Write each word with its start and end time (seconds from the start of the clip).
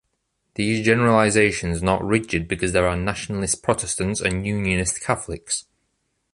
These 0.55 0.83
generalizations 0.83 1.83
are 1.83 1.85
not 1.85 2.03
rigid 2.03 2.47
because 2.47 2.71
there 2.71 2.87
are 2.87 2.95
nationalist 2.95 3.61
Protestants 3.61 4.19
and 4.19 4.47
unionist 4.47 4.99
Catholics. 4.99 5.65